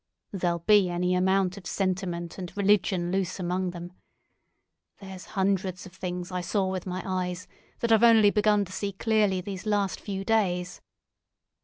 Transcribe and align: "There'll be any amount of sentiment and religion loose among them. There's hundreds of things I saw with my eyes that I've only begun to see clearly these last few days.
"There'll 0.31 0.57
be 0.57 0.89
any 0.89 1.13
amount 1.13 1.57
of 1.57 1.67
sentiment 1.67 2.39
and 2.39 2.51
religion 2.57 3.11
loose 3.11 3.39
among 3.39 3.69
them. 3.69 3.93
There's 4.99 5.25
hundreds 5.37 5.85
of 5.85 5.93
things 5.93 6.31
I 6.31 6.41
saw 6.41 6.65
with 6.71 6.87
my 6.87 7.03
eyes 7.05 7.47
that 7.81 7.91
I've 7.91 8.01
only 8.01 8.31
begun 8.31 8.65
to 8.65 8.71
see 8.71 8.93
clearly 8.93 9.41
these 9.41 9.67
last 9.67 9.99
few 9.99 10.25
days. 10.25 10.81